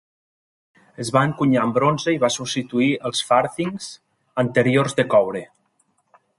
Es 1.03 1.11
va 1.17 1.21
encunyar 1.29 1.65
en 1.69 1.73
bronze 1.75 2.15
i 2.17 2.21
va 2.25 2.31
substituir 2.37 2.89
els 3.11 3.23
farthings 3.29 3.93
anteriors 4.47 5.01
de 5.01 5.07
coure. 5.17 5.47